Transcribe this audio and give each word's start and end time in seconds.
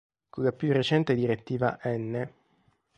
Con 0.31 0.43
la 0.45 0.51
più 0.51 0.71
recente 0.73 1.13
Direttiva 1.13 1.77
n. 1.85 2.27